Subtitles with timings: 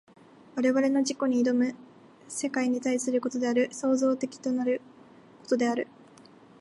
[0.55, 1.75] 我々の自己に臨む
[2.27, 4.81] 世界に対することである、創造的となる
[5.43, 5.87] ことである。